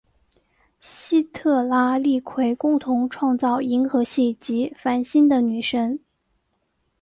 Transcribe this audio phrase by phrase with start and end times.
[0.79, 5.99] 西特拉利奎共同创造银河系及繁星的女神。